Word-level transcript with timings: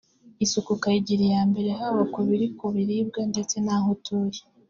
isuku 0.45 0.69
ukayigira 0.77 1.23
iya 1.29 1.41
mbere 1.49 1.69
haba 1.79 2.03
ku 2.11 2.17
mu 2.21 2.25
biri 2.29 2.47
ku 2.57 2.65
biribwa 2.75 3.21
ndetse 3.31 3.55
n’aho 3.65 3.87
utuye 3.95 4.41